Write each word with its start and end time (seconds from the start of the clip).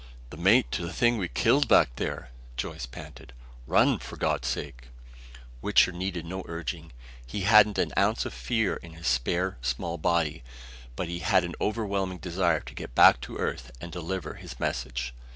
"The 0.31 0.37
mate 0.37 0.71
to 0.71 0.81
the 0.83 0.91
thing 0.91 1.19
we 1.19 1.27
killed 1.27 1.67
back 1.67 1.95
there!" 1.97 2.31
Joyce 2.57 2.87
panted. 2.87 3.33
"Run, 3.67 3.99
for 3.99 4.17
God's 4.17 4.47
sake!" 4.47 4.87
Wichter 5.61 5.91
needed 5.91 6.25
no 6.25 6.41
urging. 6.47 6.91
He 7.23 7.41
hadn't 7.41 7.77
an 7.77 7.93
ounce 7.95 8.25
of 8.25 8.33
fear 8.33 8.77
in 8.77 8.93
his 8.93 9.05
spare, 9.05 9.59
small 9.61 9.99
body. 9.99 10.41
But 10.95 11.07
he 11.07 11.19
had 11.19 11.43
an 11.43 11.53
overwhelming 11.61 12.17
desire 12.17 12.61
to 12.61 12.73
get 12.73 12.95
back 12.95 13.21
to 13.21 13.37
Earth 13.37 13.69
and 13.79 13.91
deliver 13.91 14.33
his 14.33 14.59
message. 14.59 15.13